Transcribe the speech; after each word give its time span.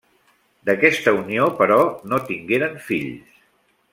D'aquesta 0.69 1.13
unió 1.17 1.51
però 1.61 1.77
no 2.13 2.21
tingueren 2.31 2.75
fills. 2.91 3.39